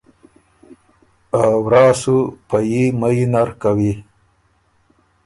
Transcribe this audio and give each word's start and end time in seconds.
ا 1.41 1.41
ورا 1.63 1.85
سُو 2.01 2.17
پئ 2.49 2.65
يي 2.71 2.83
مئ 2.99 3.19
نر 3.31 3.49
کوی۔ 3.61 3.93